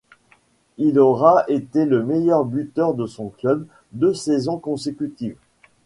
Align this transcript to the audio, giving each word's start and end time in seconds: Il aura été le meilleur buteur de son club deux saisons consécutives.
Il 0.79 0.97
aura 0.97 1.43
été 1.47 1.85
le 1.85 2.01
meilleur 2.03 2.43
buteur 2.43 2.95
de 2.95 3.05
son 3.05 3.29
club 3.29 3.67
deux 3.91 4.15
saisons 4.15 4.57
consécutives. 4.57 5.37